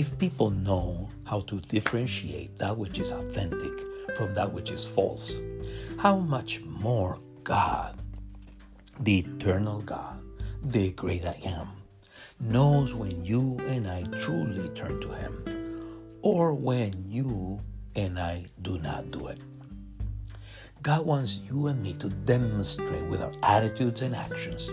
If 0.00 0.18
people 0.18 0.48
know 0.48 1.10
how 1.26 1.40
to 1.42 1.60
differentiate 1.60 2.56
that 2.56 2.74
which 2.74 2.98
is 2.98 3.12
authentic 3.12 4.16
from 4.16 4.32
that 4.32 4.50
which 4.50 4.70
is 4.70 4.82
false, 4.82 5.38
how 5.98 6.20
much 6.20 6.62
more 6.62 7.18
God, 7.44 8.00
the 9.00 9.18
eternal 9.18 9.82
God, 9.82 10.24
the 10.62 10.92
great 10.92 11.26
I 11.26 11.38
am, 11.44 11.68
knows 12.40 12.94
when 12.94 13.22
you 13.22 13.58
and 13.68 13.86
I 13.86 14.04
truly 14.18 14.70
turn 14.70 15.02
to 15.02 15.10
Him 15.10 15.44
or 16.22 16.54
when 16.54 17.04
you 17.06 17.60
and 17.94 18.18
I 18.18 18.46
do 18.62 18.78
not 18.78 19.10
do 19.10 19.26
it. 19.26 19.40
God 20.80 21.04
wants 21.04 21.40
you 21.46 21.66
and 21.66 21.82
me 21.82 21.92
to 21.92 22.08
demonstrate 22.08 23.04
with 23.04 23.20
our 23.20 23.34
attitudes 23.42 24.00
and 24.00 24.16
actions 24.16 24.70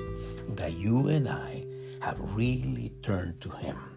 that 0.55 0.71
you 0.77 1.09
and 1.09 1.27
I 1.27 1.66
have 2.02 2.17
really 2.34 2.94
turned 3.02 3.41
to 3.41 3.49
Him. 3.49 3.96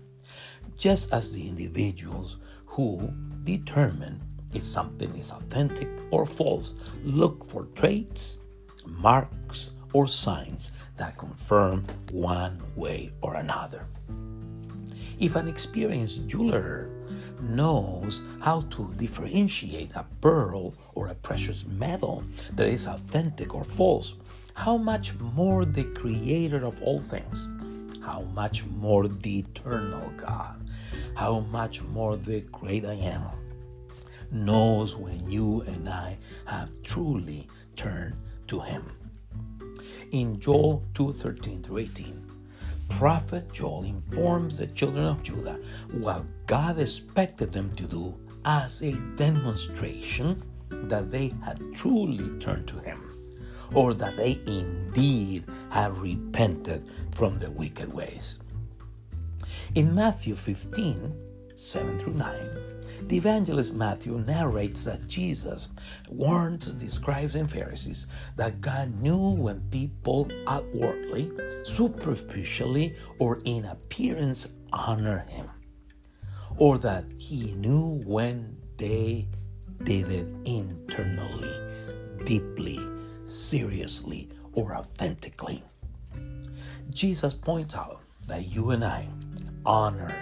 Just 0.80 1.12
as 1.12 1.34
the 1.34 1.46
individuals 1.46 2.38
who 2.64 3.12
determine 3.44 4.18
if 4.54 4.62
something 4.62 5.14
is 5.14 5.30
authentic 5.30 5.88
or 6.10 6.24
false 6.24 6.74
look 7.04 7.44
for 7.44 7.66
traits, 7.74 8.38
marks, 8.86 9.72
or 9.92 10.06
signs 10.06 10.70
that 10.96 11.18
confirm 11.18 11.84
one 12.12 12.58
way 12.76 13.12
or 13.20 13.34
another. 13.34 13.84
If 15.18 15.36
an 15.36 15.48
experienced 15.48 16.26
jeweler 16.26 16.88
knows 17.42 18.22
how 18.40 18.62
to 18.70 18.90
differentiate 18.96 19.94
a 19.96 20.06
pearl 20.22 20.72
or 20.94 21.08
a 21.08 21.14
precious 21.14 21.66
metal 21.66 22.24
that 22.54 22.68
is 22.68 22.86
authentic 22.86 23.54
or 23.54 23.64
false, 23.64 24.14
how 24.54 24.78
much 24.78 25.12
more 25.18 25.66
the 25.66 25.84
creator 25.84 26.64
of 26.64 26.82
all 26.82 27.02
things, 27.02 27.48
how 28.02 28.22
much 28.32 28.64
more 28.64 29.08
the 29.08 29.40
eternal 29.40 30.10
God, 30.16 30.56
how 31.20 31.40
much 31.52 31.82
more 31.82 32.16
the 32.16 32.40
great 32.50 32.82
I 32.86 32.94
am 32.94 33.20
knows 34.32 34.96
when 34.96 35.30
you 35.30 35.60
and 35.68 35.86
I 35.86 36.16
have 36.46 36.82
truly 36.82 37.46
turned 37.76 38.16
to 38.46 38.58
him. 38.58 38.90
In 40.12 40.40
Joel 40.40 40.82
2:13 40.94 41.62
through 41.62 41.76
18, 41.76 42.24
prophet 42.88 43.52
Joel 43.52 43.84
informs 43.84 44.56
the 44.56 44.68
children 44.68 45.04
of 45.04 45.22
Judah 45.22 45.60
what 45.92 46.24
God 46.46 46.78
expected 46.78 47.52
them 47.52 47.76
to 47.76 47.86
do 47.86 48.14
as 48.46 48.82
a 48.82 48.92
demonstration 49.16 50.42
that 50.88 51.10
they 51.10 51.34
had 51.44 51.60
truly 51.74 52.30
turned 52.38 52.66
to 52.68 52.78
Him, 52.80 52.98
or 53.74 53.92
that 53.92 54.16
they 54.16 54.40
indeed 54.46 55.44
have 55.68 56.00
repented 56.00 56.88
from 57.14 57.36
their 57.36 57.50
wicked 57.50 57.92
ways. 57.92 58.38
In 59.76 59.94
Matthew 59.94 60.34
15, 60.34 61.14
7 61.54 61.98
through 62.00 62.14
9, 62.14 62.26
the 63.06 63.16
evangelist 63.16 63.72
Matthew 63.72 64.18
narrates 64.26 64.84
that 64.84 65.06
Jesus 65.06 65.68
warned 66.10 66.62
the 66.62 66.90
scribes 66.90 67.36
and 67.36 67.48
Pharisees 67.48 68.08
that 68.34 68.60
God 68.60 69.00
knew 69.00 69.16
when 69.16 69.60
people 69.70 70.28
outwardly, 70.48 71.30
superficially, 71.62 72.96
or 73.20 73.40
in 73.44 73.64
appearance 73.66 74.48
honor 74.72 75.24
him, 75.28 75.48
or 76.56 76.76
that 76.78 77.04
he 77.18 77.52
knew 77.52 78.02
when 78.04 78.56
they 78.76 79.28
did 79.84 80.10
it 80.10 80.26
internally, 80.46 82.24
deeply, 82.24 82.80
seriously, 83.24 84.30
or 84.52 84.74
authentically. 84.74 85.62
Jesus 86.90 87.32
points 87.32 87.76
out 87.76 88.00
that 88.26 88.48
you 88.48 88.70
and 88.70 88.84
I 88.84 89.08
honor 89.64 90.14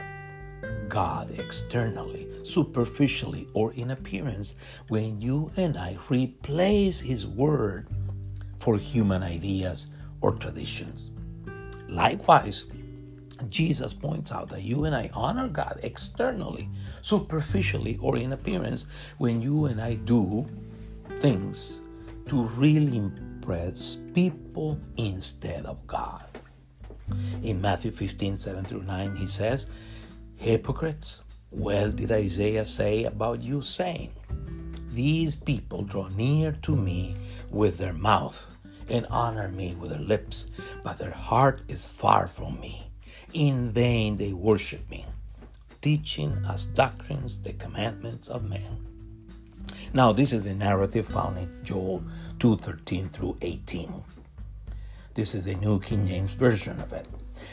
God 0.88 1.30
externally, 1.38 2.26
superficially, 2.44 3.46
or 3.54 3.72
in 3.74 3.90
appearance 3.90 4.56
when 4.88 5.20
you 5.20 5.52
and 5.56 5.76
I 5.76 5.98
replace 6.08 7.00
His 7.00 7.26
Word 7.26 7.88
for 8.56 8.76
human 8.76 9.22
ideas 9.22 9.88
or 10.20 10.32
traditions. 10.32 11.12
Likewise, 11.88 12.66
Jesus 13.48 13.94
points 13.94 14.32
out 14.32 14.48
that 14.48 14.62
you 14.62 14.84
and 14.84 14.94
I 14.94 15.10
honor 15.14 15.48
God 15.48 15.78
externally, 15.82 16.68
superficially, 17.02 17.98
or 18.02 18.16
in 18.16 18.32
appearance 18.32 18.86
when 19.18 19.40
you 19.40 19.66
and 19.66 19.80
I 19.80 19.94
do 19.94 20.44
things 21.18 21.80
to 22.26 22.42
really 22.56 22.96
impress 22.96 23.96
people 24.14 24.78
instead 24.96 25.66
of 25.66 25.86
God. 25.86 26.27
In 27.42 27.60
Matthew 27.60 27.90
15, 27.90 28.36
7 28.36 28.64
through 28.64 28.82
9, 28.82 29.16
he 29.16 29.26
says, 29.26 29.68
Hypocrites, 30.36 31.22
well 31.50 31.90
did 31.90 32.12
Isaiah 32.12 32.64
say 32.64 33.04
about 33.04 33.42
you, 33.42 33.62
saying, 33.62 34.12
These 34.90 35.36
people 35.36 35.82
draw 35.82 36.08
near 36.08 36.52
to 36.62 36.76
me 36.76 37.16
with 37.50 37.78
their 37.78 37.94
mouth 37.94 38.46
and 38.90 39.06
honor 39.10 39.48
me 39.48 39.74
with 39.76 39.90
their 39.90 39.98
lips, 39.98 40.50
but 40.82 40.98
their 40.98 41.12
heart 41.12 41.62
is 41.68 41.86
far 41.86 42.26
from 42.26 42.60
me. 42.60 42.90
In 43.32 43.70
vain 43.70 44.16
they 44.16 44.32
worship 44.32 44.88
me, 44.90 45.04
teaching 45.80 46.36
as 46.48 46.66
doctrines 46.66 47.40
the 47.40 47.52
commandments 47.52 48.28
of 48.28 48.48
men. 48.48 48.86
Now, 49.92 50.12
this 50.12 50.32
is 50.32 50.44
the 50.44 50.54
narrative 50.54 51.06
found 51.06 51.38
in 51.38 51.64
Joel 51.64 52.02
2:13 52.38 53.08
through 53.08 53.36
18. 53.42 54.02
This 55.18 55.34
is 55.34 55.46
the 55.46 55.56
New 55.56 55.80
King 55.80 56.06
James 56.06 56.34
Version 56.34 56.78
of 56.78 56.92
it. 56.92 57.08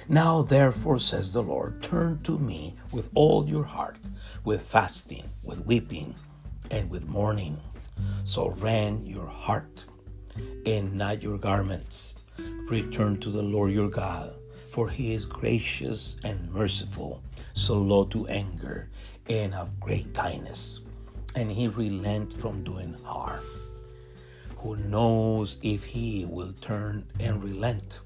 Now, 0.08 0.44
therefore, 0.44 1.00
says 1.00 1.34
the 1.34 1.42
Lord, 1.42 1.82
turn 1.82 2.22
to 2.22 2.38
me 2.38 2.76
with 2.92 3.10
all 3.16 3.50
your 3.50 3.64
heart, 3.64 3.98
with 4.44 4.62
fasting, 4.62 5.28
with 5.42 5.66
weeping, 5.66 6.14
and 6.70 6.92
with 6.92 7.08
mourning. 7.08 7.60
So 8.24 8.50
rend 8.60 9.08
your 9.08 9.26
heart 9.26 9.84
and 10.68 10.94
not 10.94 11.24
your 11.24 11.40
garments. 11.40 12.14
Return 12.70 13.20
to 13.22 13.32
the 13.32 13.42
Lord 13.42 13.72
your 13.72 13.90
God, 13.90 14.36
for 14.70 14.88
he 14.88 15.16
is 15.16 15.26
gracious 15.26 16.18
and 16.24 16.52
merciful, 16.52 17.24
slow 17.54 18.06
to 18.06 18.28
anger, 18.28 18.92
and 19.28 19.56
of 19.56 19.80
great 19.80 20.14
kindness. 20.14 20.82
And 21.36 21.50
he 21.50 21.68
relents 21.68 22.36
from 22.36 22.64
doing 22.64 22.96
harm. 23.04 23.44
Who 24.66 24.78
knows 24.78 25.60
if 25.62 25.84
he 25.84 26.26
will 26.26 26.52
turn 26.54 27.06
and 27.20 27.44
relent? 27.44 28.02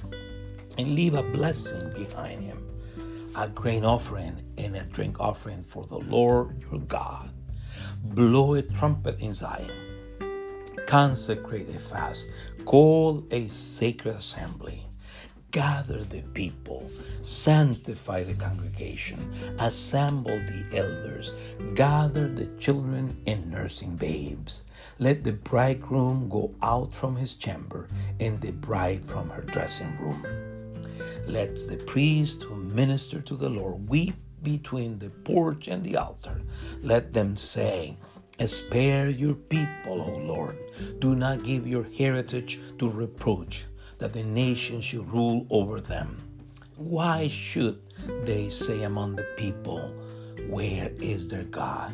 and 0.78 0.94
leave 0.94 1.14
a 1.14 1.24
blessing 1.24 1.92
behind 1.94 2.44
him 2.44 2.66
a 3.38 3.48
grain 3.48 3.86
offering 3.86 4.42
and 4.58 4.76
a 4.76 4.84
drink 4.84 5.22
offering 5.22 5.64
for 5.64 5.86
the 5.86 6.00
Lord 6.00 6.62
your 6.70 6.82
God. 6.82 7.32
Blow 8.04 8.56
a 8.56 8.62
trumpet 8.62 9.22
in 9.22 9.32
Zion. 9.32 9.72
Consecrate 10.86 11.70
a 11.70 11.80
fast. 11.80 12.32
Call 12.66 13.26
a 13.32 13.48
sacred 13.48 14.16
assembly. 14.16 14.89
Gather 15.52 16.04
the 16.04 16.22
people. 16.34 16.88
Sanctify 17.22 18.24
the 18.24 18.36
congregation. 18.36 19.18
Assemble 19.58 20.38
the 20.38 20.78
elders. 20.78 21.34
Gather 21.74 22.28
the 22.28 22.46
children 22.58 23.18
and 23.26 23.50
nursing 23.50 23.96
babes. 23.96 24.64
Let 25.00 25.24
the 25.24 25.34
bridegroom 25.34 26.30
go 26.30 26.54
out 26.62 26.94
from 26.94 27.16
his 27.16 27.34
chamber 27.34 27.88
and 28.20 28.40
the 28.42 28.52
bride 28.52 29.10
from 29.10 29.30
her 29.32 29.42
dressing 29.42 29.98
room. 29.98 30.24
Let 31.26 31.56
the 31.56 31.84
priest 31.88 32.44
who 32.44 32.56
minister 32.56 33.20
to 33.22 33.36
the 33.36 33.50
Lord 33.50 33.90
weep 33.90 34.16
between 34.44 35.00
the 35.00 35.10
porch 35.10 35.68
and 35.68 35.84
the 35.84 35.98
altar. 35.98 36.42
Let 36.84 37.12
them 37.14 37.36
say, 37.36 37.98
Spare 38.40 39.10
your 39.10 39.36
people, 39.36 40.02
O 40.02 40.18
Lord. 40.18 40.58
Do 41.00 41.16
not 41.16 41.44
give 41.44 41.68
your 41.68 41.86
heritage 41.98 42.60
to 42.78 42.90
reproach, 42.90 43.66
that 44.00 44.14
the 44.14 44.24
nations 44.24 44.84
should 44.84 45.12
rule 45.12 45.46
over 45.50 45.80
them. 45.80 46.18
Why 46.78 47.28
should 47.28 47.80
they 48.24 48.50
say 48.50 48.84
among 48.84 49.16
the 49.16 49.28
people, 49.38 49.94
Where 50.48 50.92
is 51.00 51.30
their 51.30 51.44
God? 51.44 51.94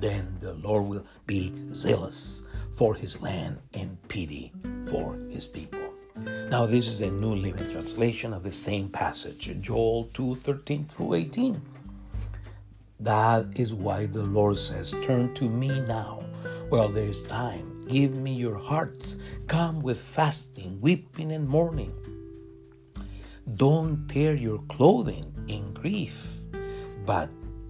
Then 0.00 0.36
the 0.40 0.54
Lord 0.54 0.86
will 0.86 1.06
be 1.26 1.54
zealous 1.72 2.42
for 2.72 2.94
his 2.94 3.22
land 3.22 3.60
and 3.74 3.96
pity 4.08 4.52
for 4.88 5.14
his 5.30 5.46
people. 5.46 5.80
Now, 6.48 6.66
this 6.66 6.86
is 6.86 7.00
a 7.02 7.10
New 7.10 7.34
Living 7.34 7.70
Translation 7.70 8.32
of 8.32 8.42
the 8.42 8.52
same 8.52 8.88
passage, 8.88 9.50
Joel 9.60 10.10
2 10.14 10.36
13 10.36 10.84
through 10.84 11.14
18. 11.14 11.60
That 13.00 13.58
is 13.58 13.74
why 13.74 14.06
the 14.06 14.24
Lord 14.24 14.56
says, 14.56 14.94
Turn 15.02 15.34
to 15.34 15.48
me 15.48 15.80
now 15.80 16.24
while 16.68 16.88
there 16.88 17.06
is 17.06 17.22
time. 17.22 17.73
Give 17.88 18.14
me 18.16 18.34
your 18.34 18.56
hearts. 18.56 19.16
Come 19.46 19.80
with 19.80 20.00
fasting, 20.00 20.80
weeping, 20.80 21.32
and 21.32 21.48
mourning. 21.48 21.92
Don't 23.56 24.08
tear 24.08 24.34
your 24.34 24.58
clothing 24.68 25.24
in 25.48 25.74
grief, 25.74 26.44
but 27.04 27.28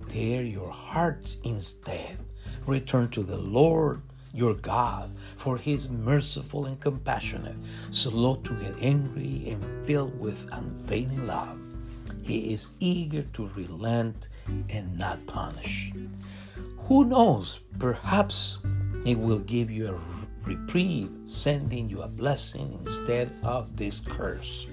tear 0.08 0.42
your 0.42 0.70
hearts 0.70 1.38
instead. 1.44 2.18
Return 2.66 3.08
to 3.10 3.22
the 3.22 3.38
Lord 3.38 4.02
your 4.32 4.54
God, 4.54 5.10
for 5.36 5.56
he 5.56 5.72
is 5.72 5.90
merciful 5.90 6.66
and 6.66 6.78
compassionate, 6.80 7.56
slow 7.90 8.36
to 8.36 8.54
get 8.54 8.74
angry 8.80 9.48
and 9.48 9.86
filled 9.86 10.18
with 10.18 10.48
unfailing 10.52 11.26
love. 11.26 11.58
He 12.22 12.52
is 12.52 12.72
eager 12.80 13.22
to 13.22 13.50
relent 13.54 14.28
and 14.72 14.98
not 14.98 15.24
punish. 15.26 15.92
Who 16.86 17.04
knows? 17.04 17.60
Perhaps 17.78 18.58
He 19.04 19.14
will 19.14 19.40
give 19.40 19.70
you 19.70 19.88
a 19.90 20.00
reprieve, 20.48 21.10
sending 21.24 21.88
you 21.88 22.02
a 22.02 22.08
blessing 22.08 22.72
instead 22.80 23.30
of 23.42 23.76
this 23.76 24.00
curse. 24.00 24.66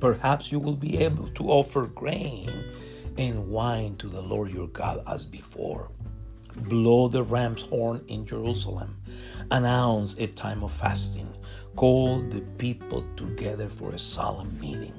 Perhaps 0.00 0.50
you 0.50 0.58
will 0.58 0.76
be 0.76 0.98
able 0.98 1.28
to 1.28 1.50
offer 1.50 1.86
grain 1.86 2.50
and 3.18 3.48
wine 3.48 3.96
to 3.96 4.08
the 4.08 4.20
Lord 4.20 4.52
your 4.52 4.68
God 4.68 5.02
as 5.06 5.24
before. 5.24 5.90
Blow 6.56 7.08
the 7.08 7.22
ram's 7.22 7.62
horn 7.62 8.02
in 8.08 8.24
Jerusalem. 8.24 8.96
Announce 9.50 10.18
a 10.18 10.28
time 10.28 10.62
of 10.62 10.72
fasting. 10.72 11.28
Call 11.76 12.20
the 12.22 12.40
people 12.58 13.04
together 13.16 13.68
for 13.68 13.92
a 13.92 13.98
solemn 13.98 14.58
meeting. 14.60 14.94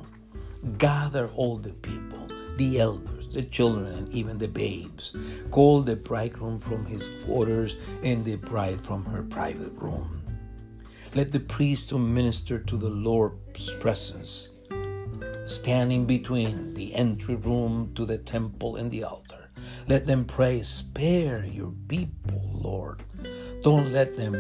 Gather 0.78 1.28
all 1.30 1.58
the 1.58 1.74
people, 1.74 2.28
the 2.58 2.80
elders, 2.80 3.28
the 3.28 3.44
children, 3.44 3.92
and 3.94 4.10
even 4.10 4.38
the 4.38 4.48
babes. 4.48 5.16
Call 5.52 5.82
the 5.82 5.96
bridegroom 5.96 6.60
from 6.60 6.86
his 6.86 7.10
quarters 7.24 7.78
and 8.04 8.24
the 8.24 8.38
bride 8.38 8.80
from 8.80 9.06
her 9.06 9.24
private 9.24 9.74
room. 9.74 10.22
Let 11.14 11.32
the 11.32 11.40
priest 11.40 11.90
who 11.92 12.00
minister 12.00 12.60
to 12.60 12.78
the 12.78 12.90
Lord's 12.90 13.74
presence 13.76 14.52
standing 15.46 16.06
between 16.06 16.74
the 16.74 16.94
entry 16.96 17.36
room 17.36 17.92
to 17.96 18.06
the 18.06 18.18
temple 18.18 18.78
and 18.78 18.90
the 18.92 19.04
altar. 19.04 19.50
Let 19.88 20.06
them 20.06 20.26
pray, 20.26 20.62
Spare 20.62 21.46
your 21.46 21.72
people, 21.88 22.42
Lord. 22.54 23.04
Don't 23.62 23.92
let 23.92 24.18
them 24.18 24.34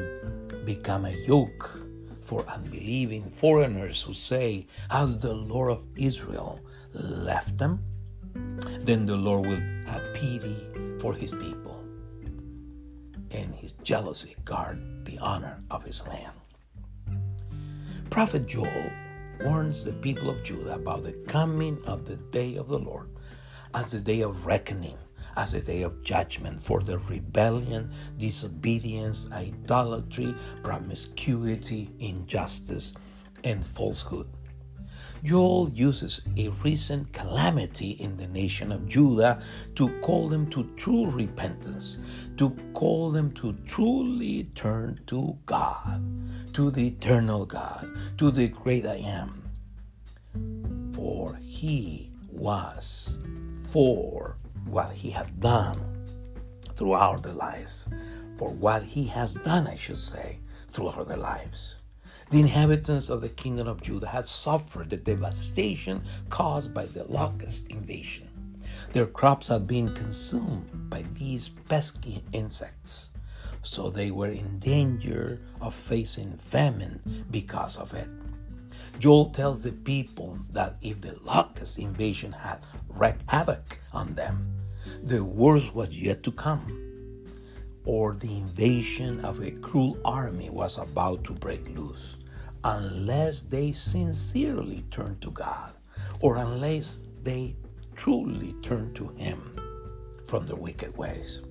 become 0.65 1.06
a 1.06 1.12
yoke 1.12 1.79
for 2.21 2.44
unbelieving 2.47 3.23
foreigners 3.23 4.01
who 4.01 4.13
say, 4.13 4.67
Has 4.89 5.17
the 5.19 5.33
Lord 5.33 5.71
of 5.71 5.83
Israel 5.95 6.59
left 6.94 7.57
them? 7.57 7.83
Then 8.85 9.03
the 9.03 9.17
Lord 9.17 9.47
will 9.47 9.61
have 9.87 10.13
pity 10.13 10.55
for 10.99 11.11
his 11.15 11.31
people 11.33 11.83
and 13.31 13.55
his 13.55 13.71
jealousy 13.81 14.35
guard 14.45 14.79
the 15.05 15.17
honor 15.17 15.63
of 15.71 15.83
his 15.83 16.07
land. 16.07 16.33
Prophet 18.11 18.45
Joel 18.45 18.91
warns 19.41 19.83
the 19.83 19.93
people 19.93 20.29
of 20.29 20.43
Judah 20.43 20.75
about 20.75 21.03
the 21.03 21.13
coming 21.27 21.79
of 21.87 22.05
the 22.05 22.17
day 22.17 22.57
of 22.57 22.67
the 22.67 22.77
Lord 22.77 23.09
as 23.73 23.91
the 23.91 23.99
day 23.99 24.21
of 24.21 24.45
reckoning, 24.45 24.99
as 25.35 25.55
a 25.55 25.65
day 25.65 25.81
of 25.81 26.03
judgment 26.03 26.63
for 26.63 26.81
the 26.81 26.99
rebellion, 26.99 27.89
disobedience, 28.19 29.31
idolatry, 29.31 30.35
promiscuity, 30.61 31.89
injustice, 31.97 32.93
and 33.43 33.65
falsehood. 33.65 34.27
Joel 35.25 35.69
uses 35.69 36.22
a 36.38 36.50
recent 36.63 37.12
calamity 37.12 37.92
in 37.92 38.16
the 38.16 38.27
nation 38.27 38.72
of 38.72 38.88
Judah 38.88 39.42
to 39.74 39.89
call 40.01 40.30
them 40.30 40.48
to 40.51 40.69
true 40.75 41.10
repentance, 41.10 41.98
to 42.38 42.51
call 42.75 43.10
them 43.10 43.31
to 43.31 43.54
truly 43.66 44.44
turn 44.54 45.00
to 45.07 45.36
God, 45.48 46.04
to 46.54 46.69
the 46.69 46.89
eternal 46.89 47.44
God, 47.44 47.89
to 48.19 48.30
the 48.30 48.50
great 48.50 48.86
I 48.86 48.98
am. 48.98 49.42
For 50.94 51.36
he 51.42 52.12
was 52.31 53.19
for 53.72 54.38
what 54.66 54.92
he 54.92 55.10
had 55.10 55.39
done 55.39 56.06
throughout 56.75 57.24
their 57.24 57.33
lives, 57.33 57.88
for 58.36 58.51
what 58.51 58.83
he 58.83 59.07
has 59.07 59.33
done, 59.33 59.66
I 59.66 59.74
should 59.74 59.98
say, 59.98 60.38
throughout 60.69 61.07
their 61.07 61.18
lives. 61.18 61.80
The 62.31 62.39
inhabitants 62.39 63.10
of 63.10 63.22
the 63.22 63.30
kingdom 63.30 63.68
of 63.68 63.81
Judah 63.83 64.07
had 64.07 64.25
suffered 64.25 64.89
the 64.89 64.98
devastation 64.98 66.04
caused 66.30 66.74
by 66.74 66.86
the 66.86 67.04
locust 67.04 67.68
invasion. 67.68 68.27
Their 68.94 69.06
crops 69.06 69.50
had 69.50 69.68
been 69.68 69.94
consumed 69.94 70.89
by 70.89 71.04
these 71.13 71.50
pesky 71.50 72.24
insects, 72.31 73.12
so 73.62 73.89
they 73.89 74.10
were 74.10 74.30
in 74.30 74.57
danger 74.57 75.39
of 75.62 75.75
facing 75.75 76.38
famine 76.38 77.25
because 77.30 77.77
of 77.77 77.94
it. 77.94 78.10
Joel 78.98 79.30
tells 79.30 79.63
the 79.63 79.72
people 79.72 80.39
that 80.51 80.77
if 80.81 81.01
the 81.01 81.18
locust 81.24 81.77
invasion 81.77 82.31
had 82.31 82.66
wreaked 82.89 83.24
havoc 83.27 83.80
on 83.94 84.16
them, 84.16 84.51
the 85.04 85.24
worst 85.24 85.75
was 85.75 86.00
yet 86.00 86.24
to 86.24 86.31
come 86.31 86.84
or 87.85 88.15
the 88.15 88.37
invasion 88.37 89.23
of 89.23 89.41
a 89.41 89.51
cruel 89.51 89.97
army 90.03 90.49
was 90.49 90.77
about 90.77 91.23
to 91.23 91.33
break 91.33 91.69
loose, 91.77 92.17
unless 92.63 93.43
they 93.43 93.71
sincerely 93.71 94.83
turn 94.89 95.17
to 95.21 95.31
God, 95.31 95.71
or 96.19 96.37
unless 96.37 97.03
they 97.21 97.55
truly 97.95 98.53
turn 98.61 98.93
to 98.95 99.07
Him 99.09 99.59
from 100.27 100.45
their 100.45 100.55
wicked 100.55 100.97
ways. 100.97 101.41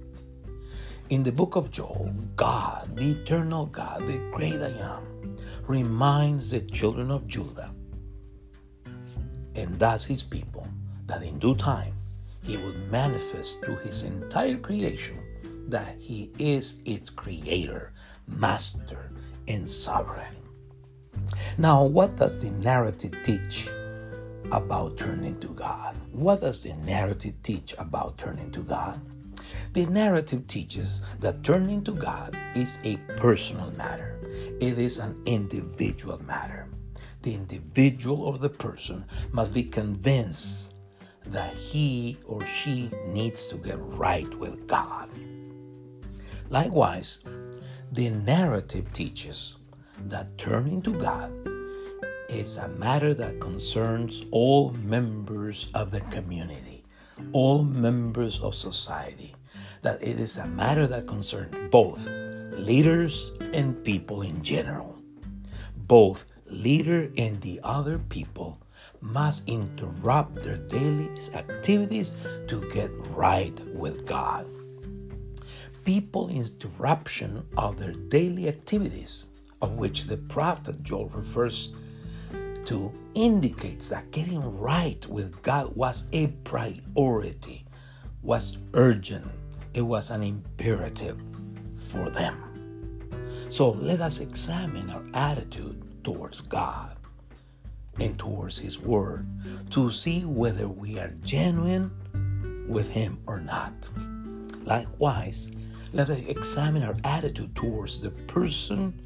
In 1.10 1.22
the 1.22 1.32
book 1.32 1.54
of 1.54 1.70
Joel, 1.70 2.12
God, 2.34 2.96
the 2.96 3.12
eternal 3.12 3.66
God, 3.66 4.06
the 4.06 4.18
great 4.32 4.60
I 4.60 4.70
am, 4.78 5.36
reminds 5.66 6.50
the 6.50 6.60
children 6.60 7.10
of 7.10 7.28
Judah, 7.28 7.70
and 9.54 9.78
thus 9.78 10.04
his 10.04 10.22
people, 10.22 10.66
that 11.06 11.22
in 11.22 11.38
due 11.38 11.54
time 11.54 11.94
he 12.42 12.56
would 12.56 12.90
manifest 12.90 13.62
to 13.62 13.76
his 13.76 14.02
entire 14.02 14.56
creation 14.56 15.23
that 15.68 15.96
He 15.98 16.30
is 16.38 16.80
its 16.86 17.10
creator, 17.10 17.92
master, 18.26 19.10
and 19.48 19.68
sovereign. 19.68 20.36
Now, 21.58 21.84
what 21.84 22.16
does 22.16 22.42
the 22.42 22.50
narrative 22.62 23.14
teach 23.22 23.68
about 24.52 24.96
turning 24.96 25.38
to 25.40 25.48
God? 25.48 25.96
What 26.12 26.40
does 26.40 26.62
the 26.62 26.74
narrative 26.84 27.34
teach 27.42 27.74
about 27.78 28.18
turning 28.18 28.50
to 28.52 28.60
God? 28.60 29.00
The 29.72 29.86
narrative 29.86 30.46
teaches 30.46 31.00
that 31.20 31.42
turning 31.42 31.82
to 31.84 31.92
God 31.92 32.36
is 32.54 32.78
a 32.84 32.96
personal 33.16 33.70
matter, 33.72 34.18
it 34.60 34.78
is 34.78 34.98
an 34.98 35.20
individual 35.26 36.22
matter. 36.22 36.68
The 37.22 37.34
individual 37.34 38.22
or 38.22 38.38
the 38.38 38.50
person 38.50 39.04
must 39.32 39.54
be 39.54 39.62
convinced 39.62 40.74
that 41.26 41.54
he 41.54 42.18
or 42.26 42.44
she 42.46 42.90
needs 43.06 43.46
to 43.46 43.56
get 43.56 43.78
right 43.78 44.32
with 44.38 44.66
God. 44.66 45.08
Likewise, 46.50 47.24
the 47.92 48.10
narrative 48.10 48.92
teaches 48.92 49.56
that 50.06 50.36
turning 50.36 50.82
to 50.82 50.92
God 50.92 51.32
is 52.28 52.58
a 52.58 52.68
matter 52.68 53.14
that 53.14 53.40
concerns 53.40 54.24
all 54.30 54.72
members 54.82 55.70
of 55.74 55.90
the 55.90 56.00
community, 56.02 56.84
all 57.32 57.64
members 57.64 58.40
of 58.40 58.54
society, 58.54 59.34
that 59.82 60.02
it 60.02 60.20
is 60.20 60.38
a 60.38 60.46
matter 60.46 60.86
that 60.86 61.06
concerns 61.06 61.56
both 61.70 62.06
leaders 62.58 63.32
and 63.54 63.82
people 63.84 64.22
in 64.22 64.42
general. 64.42 64.98
Both 65.76 66.26
leader 66.46 67.10
and 67.16 67.40
the 67.40 67.60
other 67.62 67.98
people 67.98 68.60
must 69.00 69.48
interrupt 69.48 70.42
their 70.42 70.58
daily 70.58 71.10
activities 71.34 72.14
to 72.48 72.68
get 72.70 72.90
right 73.10 73.58
with 73.74 74.06
God 74.06 74.46
people 75.84 76.28
interruption 76.28 77.46
of 77.56 77.78
their 77.78 77.92
daily 77.92 78.48
activities, 78.48 79.28
of 79.62 79.72
which 79.72 80.04
the 80.04 80.16
prophet 80.16 80.82
Joel 80.82 81.08
refers 81.08 81.74
to, 82.64 82.92
indicates 83.14 83.90
that 83.90 84.10
getting 84.10 84.58
right 84.58 85.06
with 85.08 85.40
God 85.42 85.76
was 85.76 86.06
a 86.12 86.28
priority, 86.44 87.64
was 88.22 88.58
urgent, 88.72 89.30
it 89.74 89.82
was 89.82 90.10
an 90.10 90.22
imperative 90.22 91.20
for 91.76 92.10
them. 92.10 92.40
So 93.50 93.70
let 93.70 94.00
us 94.00 94.20
examine 94.20 94.90
our 94.90 95.04
attitude 95.14 95.82
towards 96.02 96.40
God 96.40 96.96
and 98.00 98.18
towards 98.18 98.58
His 98.58 98.80
Word 98.80 99.26
to 99.70 99.90
see 99.90 100.24
whether 100.24 100.66
we 100.66 100.98
are 100.98 101.14
genuine 101.22 101.90
with 102.68 102.88
Him 102.88 103.18
or 103.26 103.40
not. 103.40 103.88
Likewise, 104.64 105.52
let 105.94 106.10
us 106.10 106.26
examine 106.26 106.82
our 106.82 106.96
attitude 107.04 107.54
towards 107.54 108.00
the 108.00 108.10
person 108.10 109.00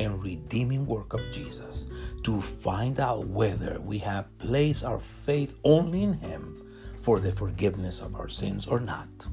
and 0.00 0.20
redeeming 0.24 0.84
work 0.86 1.14
of 1.14 1.20
Jesus 1.30 1.86
to 2.24 2.40
find 2.40 2.98
out 2.98 3.28
whether 3.28 3.80
we 3.80 3.98
have 3.98 4.26
placed 4.38 4.84
our 4.84 4.98
faith 4.98 5.56
only 5.62 6.02
in 6.02 6.14
Him 6.14 6.66
for 6.96 7.20
the 7.20 7.30
forgiveness 7.30 8.00
of 8.00 8.16
our 8.16 8.28
sins 8.28 8.66
or 8.66 8.80
not. 8.80 9.28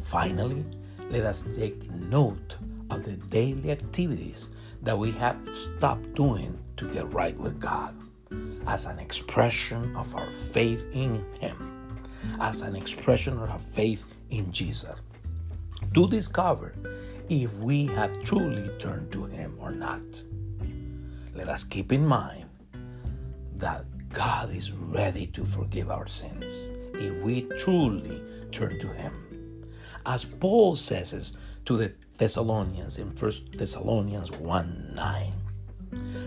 Finally, 0.00 0.64
let 1.10 1.24
us 1.24 1.40
take 1.56 1.90
note 1.90 2.56
of 2.90 3.04
the 3.04 3.16
daily 3.26 3.72
activities 3.72 4.50
that 4.82 4.96
we 4.96 5.10
have 5.10 5.36
stopped 5.52 6.14
doing 6.14 6.56
to 6.76 6.88
get 6.92 7.12
right 7.12 7.36
with 7.36 7.58
God 7.58 7.96
as 8.68 8.86
an 8.86 9.00
expression 9.00 9.96
of 9.96 10.14
our 10.14 10.30
faith 10.30 10.86
in 10.94 11.16
Him, 11.40 11.98
as 12.40 12.62
an 12.62 12.76
expression 12.76 13.38
of 13.40 13.50
our 13.50 13.58
faith 13.58 14.04
in 14.30 14.52
Jesus 14.52 15.00
to 15.94 16.08
discover 16.08 16.74
if 17.28 17.52
we 17.58 17.86
have 17.86 18.22
truly 18.22 18.68
turned 18.78 19.12
to 19.12 19.24
Him 19.26 19.56
or 19.60 19.72
not. 19.72 20.22
Let 21.34 21.48
us 21.48 21.64
keep 21.64 21.92
in 21.92 22.06
mind 22.06 22.46
that 23.54 23.84
God 24.10 24.50
is 24.50 24.72
ready 24.72 25.26
to 25.28 25.44
forgive 25.44 25.90
our 25.90 26.06
sins 26.06 26.70
if 26.94 27.22
we 27.22 27.42
truly 27.58 28.22
turn 28.50 28.78
to 28.80 28.88
Him. 28.88 29.62
As 30.04 30.24
Paul 30.24 30.74
says 30.74 31.36
to 31.64 31.76
the 31.76 31.94
Thessalonians 32.18 32.98
in 32.98 33.08
1 33.10 33.32
Thessalonians 33.54 34.30
1 34.32 34.92
9. 34.94 35.32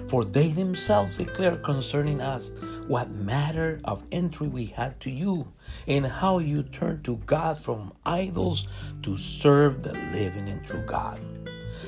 For 0.08 0.24
they 0.24 0.50
themselves 0.50 1.18
declare 1.18 1.56
concerning 1.56 2.22
us 2.22 2.54
what 2.88 3.10
matter 3.12 3.80
of 3.86 4.04
entry 4.12 4.48
we 4.48 4.66
had 4.66 5.00
to 5.02 5.10
you, 5.10 5.48
and 5.88 6.06
how 6.06 6.40
you 6.40 6.64
turned 6.64 7.04
to 7.06 7.18
God 7.26 7.64
from 7.64 7.94
idols 8.06 8.68
to 9.02 9.18
serve 9.18 9.82
the 9.82 9.94
living 10.14 10.50
and 10.50 10.64
true 10.64 10.84
God. 10.86 11.20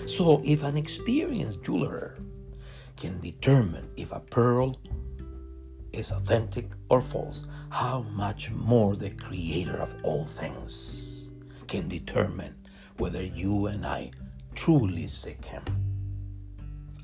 So, 0.07 0.41
if 0.43 0.63
an 0.63 0.77
experienced 0.77 1.63
jeweler 1.63 2.17
can 2.95 3.19
determine 3.19 3.89
if 3.95 4.11
a 4.11 4.19
pearl 4.19 4.75
is 5.93 6.11
authentic 6.11 6.71
or 6.89 7.01
false, 7.01 7.47
how 7.69 8.01
much 8.13 8.51
more 8.51 8.95
the 8.95 9.11
Creator 9.11 9.77
of 9.77 9.95
all 10.03 10.23
things 10.23 11.31
can 11.67 11.87
determine 11.87 12.55
whether 12.97 13.21
you 13.21 13.67
and 13.67 13.85
I 13.85 14.11
truly 14.55 15.07
seek 15.07 15.45
Him. 15.45 15.86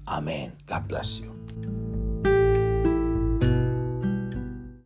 Amen. 0.07 0.53
God 0.65 0.87
bless 0.87 1.19
you. 1.19 1.42